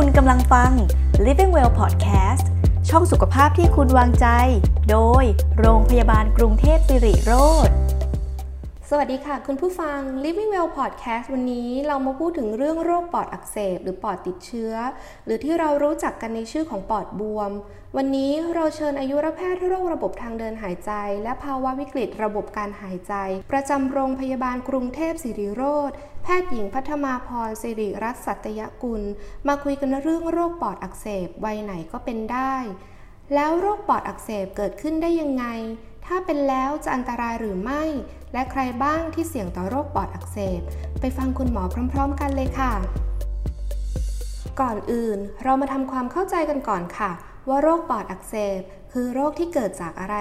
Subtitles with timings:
[0.00, 0.72] คุณกำลังฟัง
[1.26, 2.44] Living Well Podcast
[2.88, 4.26] ช่องสุขภาพที่คุณวางใจ
[4.90, 5.24] โดย
[5.58, 7.32] โรงพยาบาลกรุงเทพสิริโร
[7.66, 7.83] ธส
[8.98, 14.74] วัสดีค่ะ คุณผู้ฟัง Living Well Podcast วันนี้เรามาพูดถึงเรื่องโรคปอดอักเสบ หรือปอดติดเชื้อ
[15.24, 17.50] หรือที่เรารู้จักกันในชื่อของปอดบวม
[17.96, 20.92] วันนี้เราเชิญอายุรแพทย์โรคระบบทางเดินหายใจ
[21.22, 23.14] และภาวะวิกฤตระบบการหายใจ
[23.52, 25.90] ประจำโรงพยาบาลกรุงเทพสิริโรธ
[26.22, 29.02] แพทย์หญิงพัฒมาพรสิริรัตน์สัตยกุล
[29.48, 32.54] มาคุยกันเรื่องโรคปอดอักเสบวัยไหนก็เป็นได้
[33.34, 35.46] แล้วโรคปอดอักเสบเกิดขึ้นได้ยังไง
[36.06, 37.82] ถ้าเป็นแล้วจะอันตรายหรือไม่
[38.34, 40.60] และใครบ้างที่เสี่ยงต่อโรคปอดอักเสบ
[41.00, 42.72] ไปฟังคุณหมอพร้อม ๆ กันเลยค่ะ
[44.60, 47.10] ก่อนอื่นเรามาทำความเข้าใจกันก่อนค่ะ
[47.48, 48.60] ว่าโรคปอดอักเสบ
[48.92, 50.16] คือโรคที่เกิดจากอะไร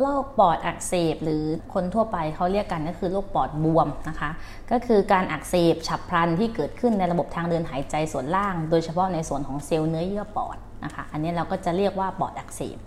[0.00, 1.44] โรคปอดอักเสบ หรือ
[1.74, 4.30] คนทั่วไปเขาเรียกกันก็คือโรคปอดบวมนะคะ
[4.70, 12.78] ก็คือการอักเสบฉับพลันที่เกิดขึ้นในระบบทางเดินหายใจส่วนล่าง โดยเฉพาะในส่วนของเซลล์เนื้อเยื่อปอดนะคะ อันนี้เราก็จะเรียกว่าปอดอักเสบ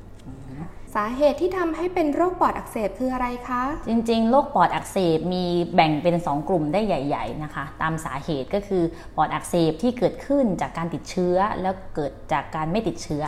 [0.95, 5.43] สาเหตุที่ทำให้เป็นโรคปอดอักเสบคืออะไรคะ จริงๆ โรคปอดอักเสบมี
[5.75, 8.83] แบ่งเป็น 2 กลุ่มได้ใหญ่ ๆนะคะ ตามสาเหตุก็คือ
[9.15, 13.23] ปอดอักเสบที่เกิดขึ้นจากการติดเชื้อ แล้วเกิดจากการไม่ติดเชื้อ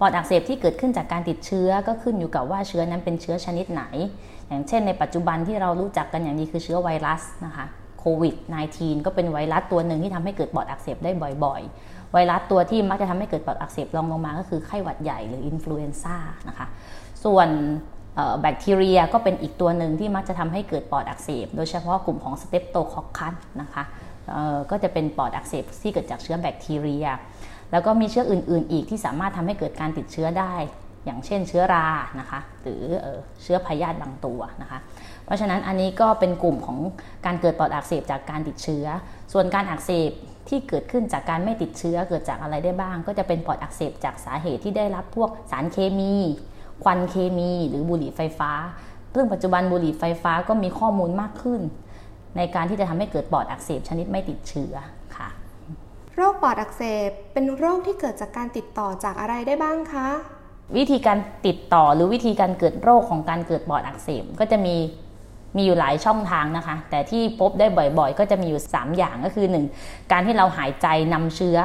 [0.00, 3.82] ปอดอักเสบที่เกิดขึ้นจากการติดเชื้อก็ขึ้นอยู่กับว่าเชื้อนั้นเป็นเชื้อชนิดไหน
[4.48, 7.85] อย่างเช่นในปัจจุบันที่เรารู้จักกันอย่างดีคือเชื้อไวรัสนะคะโค
[8.20, 8.36] วิด-
[8.70, 11.10] 19 ก็เป็นไวรัสตัวหนึ่งที่ทำให้เกิดปอดอักเสบได้
[11.44, 16.16] บ่อยๆ ไวรัสตัวที่มักจะทำให้เกิดปอดอักเสบรองลงมาก็คือไข้หวัดใหญ่หรือ influenza
[16.48, 16.66] นะคะ
[17.24, 17.48] ส่วน
[18.40, 23.84] แบคทีเรียก็เป็นอีกตัวหนึ่งที่มักจะทำให้เกิดปอดอักเสบ โดยเฉพาะกลุ่มของ Streptococcus นะคะ
[24.70, 27.06] ก็จะเป็นปอดอักเสบที่เกิดจากเชื้อแบคทีเรีย
[27.72, 30.54] แล้วก็มีเชื้ออื่น ๆ อีกที่สามารถทำให้เกิดการติดเชื้อได้
[31.06, 31.86] อย่างเช่นเชื้อรา
[32.20, 32.82] นะคะหรือ
[33.42, 34.78] เชื้อพยาธิบางตัวนะคะ
[35.24, 36.78] เพราะฉะนั้นอันนี้ก็เป็นกลุ่มของ
[37.26, 38.86] การเกิดปอดอักเสบจากการติดเชื้อ
[39.32, 40.10] ส่วนการอักเสบ
[40.48, 46.14] ที่เกิดขึ้นจากการไม่ติดเชื้อเกิดจากอะไรได้บ้าง ก็จะเป็นปอดอักเสบจากสาเหตุที่ได้รับพวกสารเคมี
[46.84, 48.52] ควันเคมี หรือบุหรี่ไฟฟ้า
[49.14, 51.60] ซึ่งปัจจุบันบุหรี่ไฟฟ้าก็มีข้อมูลมากขึ้น
[52.36, 54.74] ในการที่จะทำให้เกิดปอดอักเสบชนิดไม่ติดเชื้อ
[55.16, 55.28] ค่ะ
[56.14, 60.08] โรคปอดอักเสบเป็นโรคที่เกิดจากการติดต่อจากอะไรได้บ้างคะ
[60.76, 64.76] วิธีการติดต่อหรือวิธีการเกิดโรคของการเกิดปอดอักเสบก็จะมี
[65.56, 67.66] มีอยู่หลายช่องทางนะคะ แต่ที่พบได้
[67.98, 69.46] บ่อยๆ ก็จะมีอยู่ 3 อย่างก็คือ
[69.78, 70.12] 1.
[70.12, 71.58] การที่เราหายใจนำเชื้อ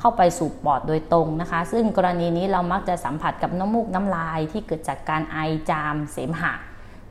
[0.00, 5.38] เข้าไปสู่ปอดโดยตรงนะคะ ซึ่งกรณีนี้เรามักจะสัมผัสกับน้ำมูกน้ำลายที่เกิดจากการไอ
[5.70, 6.52] จามเสมหะ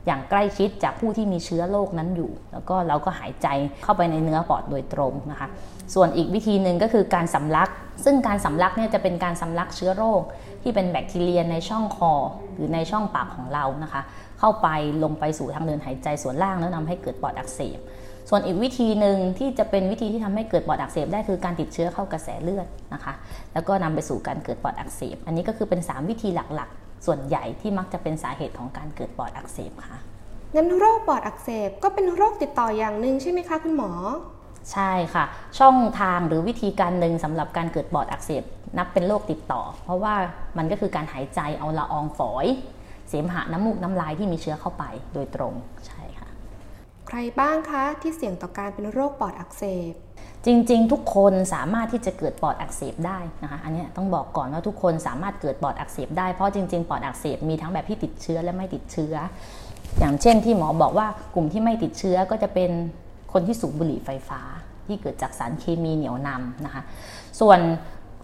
[0.08, 3.48] อย่างใกล้ชิดจากผู้ที่มีเชื้อโรคนั้นอยู่ แล้วก็เราก็หายใจ
[3.84, 5.48] เข้าไปในเนื้อปอดโดยตรงนะคะ
[5.94, 7.68] ส่วนอีกวิธีหนึ่งก็คือการสำลัก
[8.04, 10.22] ซึ่งการสำลักเนี่ยจะเป็นการสำลักเชื้อโรค
[10.62, 12.12] ที่เป็นแบคทีเรียในช่องคอ
[12.54, 14.02] หรือในช่องปากของเรานะคะ
[14.40, 14.68] เข้าไป
[15.02, 17.78] ลงไปสู่ทางเดินหายใจส่วนล่างแล้วนำให้เกิดปอดอักเสบ
[18.30, 23.12] ส่วนอีกวิธีหนึ่งที่จะเป็นวิธีที่ทำให้เกิดปอดอักเสบได้คือการติดเชื้อเข้ากระแสเลือดนะคะ
[23.52, 29.98] แล้วก็นำไปสู่การเกิดปอดอักเสบ อันนี้ก็คือเป็น 3 วิธีหลักๆ ส่วนใหญ่ที่มักจะเป็นสาเหตุของการเกิดปอดอักเสบค่ะ
[30.54, 33.90] งั้นโรคปอดอักเสบก็เป็นโรคติดต่ออย่างหนึ่งใช่ไหมคะคุณหมอ
[34.72, 35.24] ใช่ค่ะ
[35.58, 38.42] ช่องทางหรือวิธีการหนึ่งสำหรับการเกิดปอดอักเสบ
[38.78, 40.14] นับเป็นโรคติดต่อ เพราะว่า
[40.58, 42.46] มันก็คือการหายใจเอาละอองฝอย
[43.08, 45.54] เสมหะน้ำมูกน้ำลายที่มีเชื้อเข้าไปโดยตรง
[45.86, 45.97] ใช่ค่ะ
[47.10, 49.92] ใครบ้างคะที่เสี่ยงต่อการเป็นโรคปอดอักเสบ
[50.46, 59.14] จริงๆ ทุกคนสามารถที่จะเกิดปอดอักเสบได้นะคะอันนี้ต้องบอกก่อนว่าทุกคนสามารถเกิดปอดอักเสบได้เพราะจริงๆ ปอดอักเสบมีทั้งแบบที่ติดเชื้อและไม่ติดเชื้อ
[59.98, 62.70] อย่างเช่นที่หมอบอกว่ากลุ่มที่ไม่ติดเชื้อก็จะเป็น
[63.32, 64.40] คนที่สูบบุหรี่ไฟฟ้า
[64.86, 66.82] ที่เกิดจากสารเคมีเหนียวนำนะคะ
[67.40, 67.58] ส่วน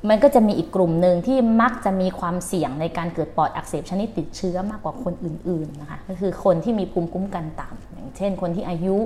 [0.09, 8.97] มันก็จะมีอีกกลุ่มหนึ่งที่มักจะมีความเสี่ยงในการเกิดปอดอักเสบชนิดติดเชื้อมากกว่าคนอื่นๆนะคะก็คือคนที่มีภูมิคุ้มกันต่ำอย่างเช่น คนที่อายุ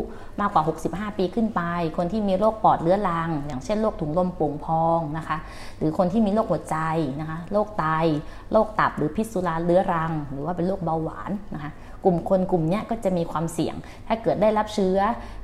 [0.41, 1.61] มากกว่า 65 ปีขึ้นไป
[1.97, 5.39] คนที่มีโรคปอดเรื้อรัง อย่างเช่นโรคถุงลมโป่งพองนะคะ
[5.79, 6.77] หรือคนที่มีโรคหัวใจ
[7.21, 7.85] นะคะโรคไต
[8.53, 11.71] โรคตับหรือพิษสุราเรื้อรัง หรือว่าเป็นโรคเบาหวานนะคะ
[12.05, 13.75] กลุ่มคนกลุ่มนี้ก็จะมีความเสี่ยง
[14.07, 14.99] ถ้าเกิดได้รับเชื้อ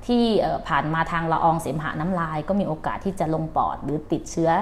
[0.06, 0.22] ที่
[0.68, 4.52] ผ่านมาทางละอองเสมหะน้ำลาย ก็มีโอกาสที่จะลงปอดหรือติดเชื้อ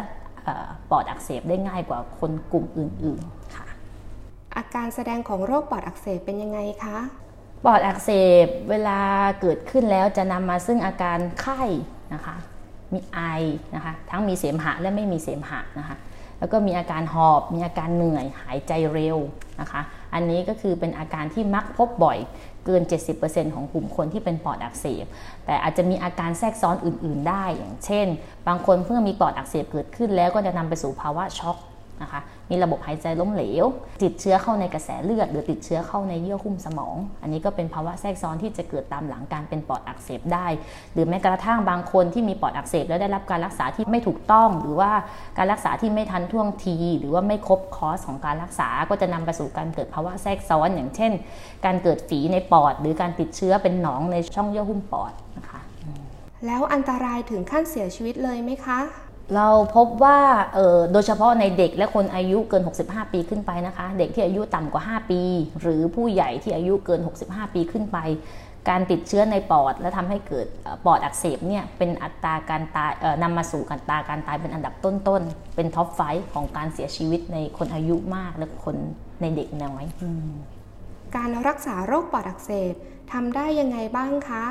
[0.90, 3.66] ปอดอักเสบได้ง่ายกว่าคนกลุ่มอื่นๆค่ะ
[4.56, 6.98] อาการแสดงของโรคปอดอักเสบเป็นยังไงคะ
[7.64, 8.10] ปอดอักเส
[8.44, 8.98] บเวลา
[9.40, 11.62] เกิดขึ้นแล้วจะนำมาซึ่งอาการไข้
[12.14, 12.36] นะคะ
[12.92, 13.20] มีไอ
[13.74, 15.96] นะคะทั้งมีเสมหะและไม่มีเสมหะนะคะ
[16.38, 19.18] แล้วก็มีอาการหอบ มีอาการเหนื่อย หายใจเร็ว
[19.60, 19.80] นะคะ
[20.14, 22.18] อันนี้ก็คือเป็นอาการที่มักพบบ่อย
[22.67, 22.82] เกิน
[23.19, 25.05] 70%ของกลุ่มคนที่เป็นปอดอักเสบ
[25.47, 28.06] แต่อาจจะมีอาการแทรกซ้อนอื่น ๆ ได้ อย่างเช่น
[28.49, 31.56] บางคนเพิ่งมีปอดอักเสบเกิดขึ้นแล้วก็จะนำไปสู่ภาวะช็อก
[32.02, 33.66] นะคะ มีระบบหายใจล้มเหลว
[34.02, 40.46] ติดเชื้อเข้าในกระแสเลือด หรือติดเชื้อเข้าในเยื่อหุ้มสมอง อันนี้ก็เป็นภาวะแทรกซ้อนที่จะเกิดตามหลังการเป็นปอดอักเสบได้
[40.92, 44.90] หรือแม้กระทั่งบางคนที่มีปอดอักเสบแล้วได้รับการรักษาที่ไม่ถูกต้อง หรือว่า
[45.38, 51.12] การรักษาที่ไม่ทันท่วงที หรือว่าไม่ครบคอร์สของการรักษา ก็จะนำไปสู่การเกิดภาวะแทรกซ้อน อย่างเช่น
[51.64, 55.60] การเกิดฝีในปอด หรือการติดเชื้อเป็นหนองในช่องเยื่อหุ้มปอดนะคะ
[56.46, 58.78] แล้วอันตรายถึงขั้นเสียชีวิตเลยไหมคะ
[59.36, 60.19] เราพบว่า
[60.92, 65.20] โดยเฉพาะในเด็กและคนอายุเกิน 65 ปีขึ้นไปนะคะ เด็กที่อายุต่ำกว่า 5 ปี
[65.60, 67.98] หรือผู้ใหญ่ที่อายุเกิน 65 ปีขึ้นไป
[68.70, 70.46] การติดเชื้อในปอด และทำให้เกิด
[70.84, 72.92] ปอดอักเสบเนี่ยเป็นอัตราการตาย
[73.22, 76.00] นำมาสู่การตายการตายเป็นอันดับต้นๆ เป็น top five
[76.32, 78.76] ของการเสียชีวิตในคนอายุมากและคน
[79.20, 79.84] ในเด็กน้อย
[81.16, 82.72] การรักษาโรคปอดอักเสบ
[83.12, 84.44] ทำได้ยังไงบ้างคะ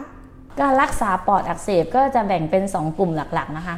[0.61, 3.77] การรักษาปอดอักเสบก็จะแบ่งเป็น 2 กลุ่มหลักๆนะคะ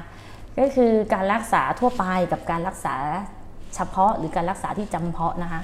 [0.60, 2.96] ก็คือการรักษาทั่วไปกับการรักษา
[3.76, 5.62] เฉพาะหรือการรักษาที่จำเพาะนะคะ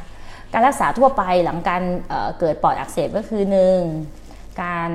[0.53, 3.81] การรักษาทั่วไปหลังการเเกิดปอดอักเสบก็คือหนึ่ง
[4.63, 4.89] การ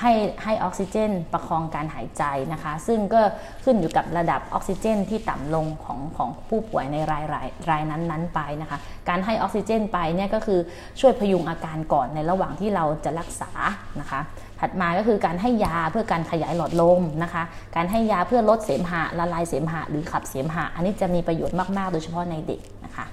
[0.00, 0.12] ให้
[0.44, 3.20] ให้ออกซิเจน ประคองการหายใจนะคะ ซึ่งก็
[3.64, 10.60] ขึ้นอยู่กับระดับออกซิเจน ที่ต่ำลงของของผู้ป่วยในรายรายรายนั้นๆไปนะคะ การให้ออกซิเจนไปเนี่ยก็คือ
[11.00, 13.50] ช่วยพยุงอาการก่อนในระหว่างที่เราจะรักษา
[14.00, 14.20] นะคะ
[14.60, 17.42] ถัดมาก็คือการให้ยาเพื่อการขยายหลอดลมนะคะ
[17.76, 23.06] การให้ยาเพื่อลดเสมหะละลายเสมหะหรือขับเสมหะ อันนี้จะมีประโยชน์มาก ๆ โดยเฉพาะในเด็กนะคะ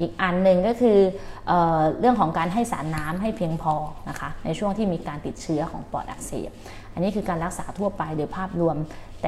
[0.00, 0.98] อีกอันหนึ่งก็คือ
[1.46, 1.52] เอ
[2.00, 3.74] เรื่องของการให้สารน้ำให้เพียงพอ
[4.08, 6.50] นะคะในช่วงที่มีการติดเชื้อของปอดอักเสบ
[6.92, 8.76] อันนี้คือการรักษาทั่วไปโดยภาพรวม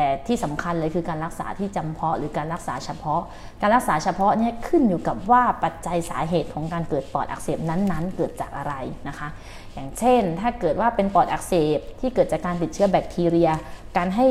[0.01, 3.21] แต่ที่สำคัญเลยคือการรักษาที่จำเพาะ หรือการรักษาเฉพาะ
[3.61, 8.75] การรักษาเฉพาะเนี่ยขึ้นอยู่กับว่าปัจจัยสาเหตุของการเกิดปอดอักเสบนั้นๆ เกิดจากอะไร
[9.09, 9.29] นะคะ
[9.75, 13.51] อย่างเช่น ถ้าเกิดว่าเป็นปอดอักเสบที่เกิดจากการติดเชื้อแบคทีเรีย
[13.97, 14.27] การให้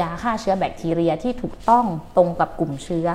[0.00, 1.84] ยาฆ่าเชื้อแบคทีเรียที่ถูกต้อง
[2.16, 3.08] ตรงกับกลุ่มเชื้อ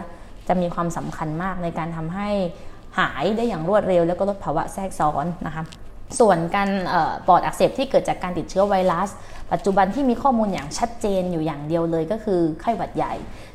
[0.47, 2.29] จะมีความสำคัญมากในการทำให้
[2.99, 5.63] หายได้อย่างรวดเร็ว แล้วก็ลดภาวะแทรกซ้อนนะคะ
[6.19, 6.69] ส่วนการ
[7.27, 9.09] ปอดอักเสบที่เกิดจากการติดเชื้อไวรัส
[9.53, 13.13] ปัจจุบันที่มีข้อมูลอย่างชัดเจนอยู่อย่างเดียวเลยก็คือไข้หวัดใหญ่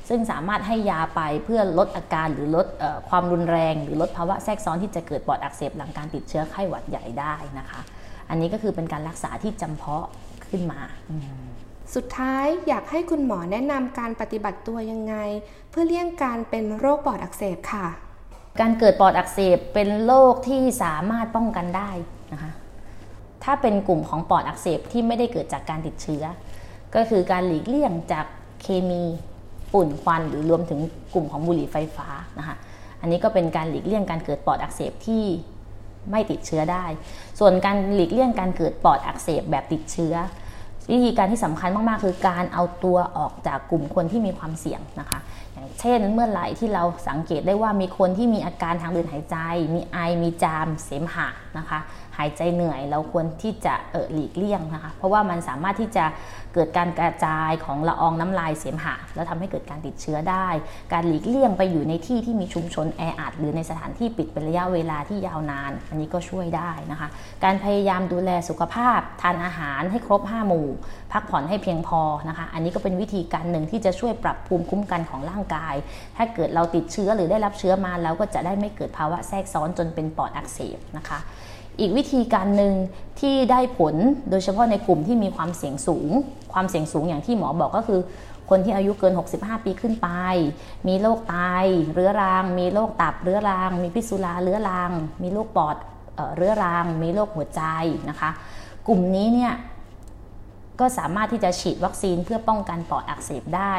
[0.09, 2.67] ซึ่งสามารถให้ยาไปเพื่อลดอาการหรือลด
[3.09, 7.81] ความรุนแรง หรือลดภาวะแทรกซ้อนที่จะเกิดปอดอักเสบหลังการติดเชื้อไข้หวัดใหญ่ได้นะคะ
[8.31, 10.07] อันนี้ก็คือเป็นการรักษาที่จำเพาะ
[10.49, 10.81] ขึ้นมา
[11.95, 15.15] สุดท้ายอยากให้คุณหมอแนะนำการปฏิบัติตัวยังไง
[15.71, 17.87] เพื่อเลี่ยงการเป็นโรคปอดอักเสบค่ะ
[18.61, 21.91] การเกิดปอดอักเสบเป็นโรคที่สามารถป้องกันได้
[22.33, 22.53] นะคะ
[23.45, 26.25] ถ้าเป็นกลุ่มของปอดอักเสบที่ไม่ได้เกิดจากการติดเชื้อ
[26.95, 28.27] ก็คือการหลีกเลี่ยงจาก
[28.63, 29.03] เคมี
[29.73, 30.81] ฝุ่นควันหรือรวมถึง
[31.15, 32.09] กลุ่มของบุหรี่ไฟฟ้า
[32.39, 32.57] นะคะ
[33.01, 35.25] อันนี้ก็เป็นการหลีกเลี่ยงการเกิดปอดอักเสบที่
[36.11, 36.85] ไม่ติดเชื้อได้
[37.39, 40.15] ส่วนการหลีกเลี่ยงการเกิดปอดอักเสบแบบติดเชื้อ
[40.91, 45.19] วิธีการที่สำคัญมากๆ คือการเอาตัวออกจากกลุ่มคนที่มีความเสี่ยงนะคะ
[45.53, 49.37] อย่างเช่นเมื่อไหร่ที่เราสังเกตได้ว่ามีคนที่มีอาการทางเดินหายใจ
[49.75, 51.29] มีไอมีจามเสมหะ
[51.59, 51.79] นะคะ
[52.21, 56.05] หายใจเหนื่อย เราควรที่จะเออหลีกเลี่ยงนะคะ เพราะว่ามันสามารถที่จะ
[56.55, 60.49] เกิดการกระจายของละอองน้ำลายเสมหะ แล้วทำให้เกิดการติดเชื้อได้
[60.93, 67.09] การหลีกเลี่ยงไปอยู่ในที่ที่มีชุมชนแออัดหรือในสถานที่ปิดเป็นระยะเวลาที่ยาวนาน อันนี้ก็ช่วยได้นะคะ
[67.45, 70.69] การพยายามดูแลสุขภาพ ทานอาหารให้ครบ 5 หมู่
[71.13, 75.75] พักผ่อนให้เพียงพอนะคะ อันนี้ก็เป็นวิธีการหนึ่งที่จะช่วยปรับภูมิคุ้มกันของร่างกาย
[76.17, 81.21] ถ้าเกิดเราติดเชื้อหรือได้รับเชื้อมาแล้วก็จะได้ไม่เกิดภาวะแทรกซ้อนจนเป็นปอดอักเสบนะคะ
[81.81, 82.75] อีกวิธีการหนึ่ง
[83.21, 83.95] ที่ได้ผล
[84.31, 86.11] โดยเฉพาะในกลุ่มที่มีความเสี่ยงสูง
[86.53, 88.01] ความเสี่ยงสูงอย่างที่หมอบอกก็คือ
[88.51, 90.09] คนที่อายุเกิน 65 ปีขึ้นไป
[90.89, 91.37] มีโรคไต
[91.93, 95.77] เรื้อรัง มีโรคตับเรื้อรัง มีพิษสุราเรื้อรัง มีโรคปอด
[96.37, 97.63] เรื้อรัง มีโรคหัวใจ
[98.09, 98.31] นะคะ
[98.87, 99.53] กลุ่มนี้เนี่ย
[100.81, 103.75] ก็สามารถที่จะฉีดวัคซีนเพื่อป้องกันปอดอักเสบได้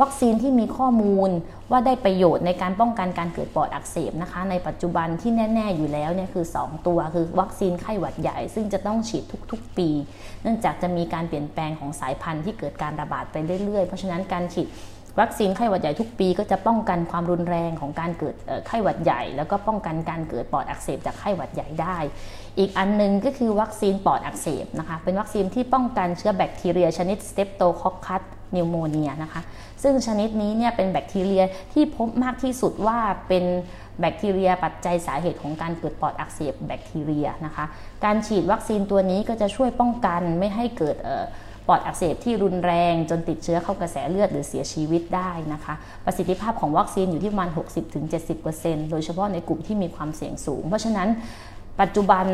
[0.00, 1.30] วัคซีนที่มีข้อมูล
[1.70, 9.88] ว่าได้ประโยชน์ในการป้องกันการเกิดปอดอักเสบนะคะ ในปัจจุบันที่แน่ ๆ อยู่แล้วเนี่ยคือ 2 ตัวคือวัคซีนไข้หวัดใหญ่ ซึ่งจะต้องฉีดทุกๆ ปี
[10.42, 14.68] เนื่องจากจะมีการเปลี่ยนแปลงของสายพันธุ์ที่เกิดการระบาดไปเรื่อยๆ เพราะฉะนั้นการฉีด
[15.20, 18.34] วัคซีนไข้หวัดใหญ่ทุกปีก็จะป้องกันความรุนแรงของการเกิด
[18.66, 21.96] ไข้หวัดใหญ่ แล้วก็ป้องกันการเกิดปอดอักเสบจากไข้หวัดใหญ่ได้
[22.58, 28.22] อีกอันนึงก็คือวัคซีนปอดอักเสบนะคะเป็นวัคซีนที่ป้องกันเชื้อแบคทีเรียชนิด Streptococcus
[28.56, 29.42] pneumoniae นะคะ
[29.82, 33.44] ซึ่งชนิดนี้เนี่ยเป็นแบคทีเรียที่พบมากที่สุดว่าเป็น
[34.00, 37.64] แบคทีเรียปัจจัยสาเหตุของการเกิดปอดอักเสบแบคทีเรียนะคะ
[38.04, 40.96] การฉีดวัคซีนตัวนี้ก็จะช่วยป้องกันไม่ให้เกิด
[41.68, 47.50] ปอดอักเสบที่รุนแรงจนติดเชื้อเข้ากระแสเลือดหรือเสียชีวิตได้นะคะ ประสิทธิภาพของวัคซีนอยู่ที่ประมาณ
[48.20, 51.08] 60-70%โดยเฉพาะในกลุ่มที่มีความเสี่ยงสูง เพราะฉะนั้น
[51.80, 52.26] ปัจจุบัน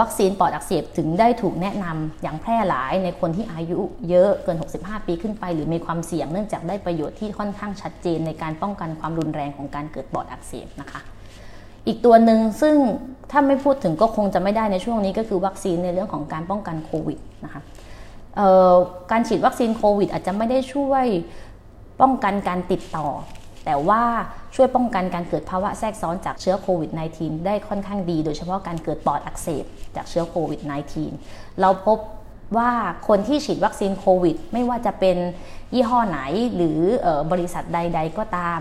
[0.00, 11.00] วัคซีนปอดอักเสบถึงได้ถูกแนะนำอย่างแพร่หลายในคนที่อายุเยอะเกิน 65 ปีขึ้นไป หรือมีความเสี่ยงเนื่องจากได้ประโยชน์ที่ค่อนข้างชัดเจนในการป้องกันความรุนแรงของการเกิดปอดอักเสบนะคะ
[11.86, 12.76] อีกตัวหนึ่งซึ่ง
[13.30, 17.62] ถ้าไม่พูดถึงก็คงจะไม่ได้ในช่วงนี้ก็คือวัคซีนในเรื่องของการป้องกันโควิดนะคะ
[19.10, 21.06] การฉีดวัคซีนโควิด อาจจะไม่ได้ช่วย
[22.00, 23.08] ป้องกันการติดต่อ
[23.64, 24.02] แต่ว่า
[24.54, 29.64] ช่วยป้องกันการเกิดภาวะแทรกซ้อนจากเชื้อโควิด -19 ได้ค่อนข้างดี โดยเฉพาะการเกิดปอดอักเสบ
[29.96, 30.60] จากเชื้อโควิด
[31.10, 31.98] -19 เราพบ
[32.56, 32.70] ว่า
[33.08, 35.16] คนที่ฉีดวัคซีนโควิด ไม่ว่าจะเป็น
[35.74, 36.20] ยี่ห้อไหน
[36.54, 36.78] หรือ
[37.32, 38.60] บริษัทใด ๆ ก็ตาม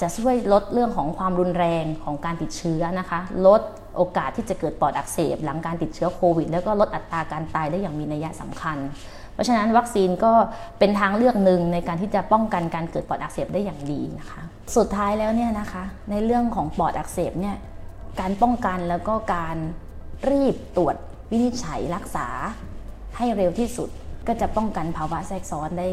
[0.00, 3.60] จะช่วยลดเรื่องของความรุนแรงของการติดเชื้อนะคะ ลด
[3.96, 8.78] โอกาสที่จะเกิดปอดอักเสบ หลังการติดเชื้อโควิด แล้วก็ลดอัตราการตายได้อย่างมีนัยสำคัญ
[9.32, 10.32] เพราะฉะนั้นวัคซีนก็
[10.78, 14.42] เป็นทางเลือกหนึ่งในการที่จะป้องกันการเกิดปอดอักเสบได้อย่างดีนะคะ
[14.76, 17.56] สุดท้ายแล้วเนี่ยนะคะ ในเรื่องของปอดอักเสบเนี่ย
[18.20, 19.56] การป้องกันแล้วก็การ
[20.30, 20.96] รีบตรวจ
[21.30, 22.28] วินิจฉัยรักษา
[23.16, 23.88] ให้เร็วที่สุด
[24.26, 25.88] ก็จะป้องกันภาวะแทรกซ้อนได้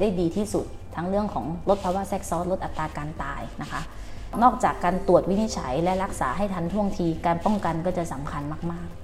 [0.00, 3.80] ได้ดีที่สุด ทั้งเรื่องของลดภาวะแทรกซ้อนลดอัตราการตายนะคะ
[4.42, 8.42] นอกจากการตรวจวินิจฉัยและรักษาให้ทันท่วงทีการป้องกันก็จะสำคัญ
[8.72, 8.99] มาก ๆ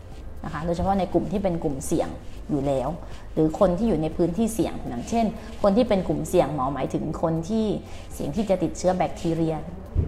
[0.46, 2.08] นะคะโดยเฉพาะในกลุ่มที่เป็นกลุ่มเสี่ยง
[2.50, 2.88] อยู่แล้ว
[3.34, 5.26] หรือคนที่อยู่ในพื้นที่เสี่ยงอย่างเช่น
[5.62, 7.66] คนที่เป็นกลุ่มเสี่ยงหมอหมายถึงคนที่
[8.14, 9.54] เสี่ยงที่จะติดเชื้อแบคทีเรีย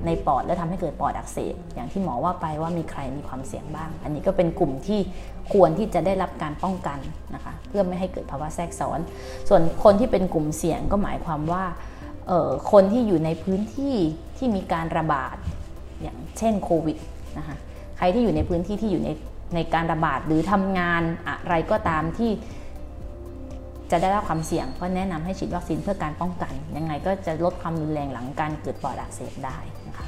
[0.07, 5.01] ในปอดและทำให้เกิดปอดอักเสบอย่างที่หมอว่าไปว่ามีใครมีความเสี่ยงบ้าง อันนี้ก็เป็นกลุ่มที่
[5.53, 6.99] ควรที่จะได้รับการป้องกัน
[7.35, 8.99] นะคะเพื่อไม่ให้เกิดภาวะแทรกซ้อน
[9.49, 11.65] ส่วนคนที่เป็นกลุ่มเสี่ยงก็หมายความว่า
[12.73, 13.95] คนที่อยู่ในพื้นที่
[14.37, 15.37] ที่มีการระบาด
[16.03, 16.99] อย่างเช่นโควิด
[17.39, 17.57] นะคะ
[17.99, 19.11] ใครที่อยู่ในพื้นที่ที่อยู่ใน
[19.55, 22.31] ในการระบาดหรือทำงานอะไรก็ตามที่
[23.91, 30.07] จะได้รับความเสี่ยงก็แนะนำให้ฉีดวัคซีนเพื่อการป้องกัน ยังไงก็จะลดความรุนแรงหลังการเกิดปอดอักเสบได้นะคะ